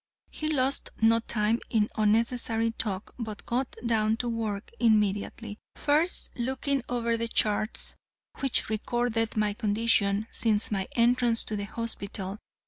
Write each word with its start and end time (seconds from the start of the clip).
He 0.31 0.49
lost 0.49 0.89
no 0.99 1.19
time 1.19 1.59
in 1.69 1.87
unnecessary 1.95 2.71
talk 2.71 3.13
but 3.19 3.45
got 3.45 3.75
down 3.85 4.17
to 4.17 4.29
work 4.29 4.71
immediately, 4.79 5.59
first 5.75 6.31
looking 6.35 6.81
over 6.89 7.15
the 7.17 7.27
charts 7.27 7.93
which 8.39 8.67
recorded 8.67 9.37
my 9.37 9.53
condition 9.53 10.25
since 10.31 10.71
my 10.71 10.87
entrance 10.95 11.43
to 11.43 11.55
the 11.55 11.65
hospital. 11.65 12.39